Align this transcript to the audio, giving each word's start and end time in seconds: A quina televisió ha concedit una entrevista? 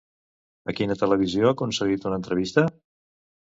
A 0.73 0.73
quina 0.79 0.95
televisió 1.01 1.51
ha 1.51 1.59
concedit 1.61 2.09
una 2.11 2.19
entrevista? 2.23 2.67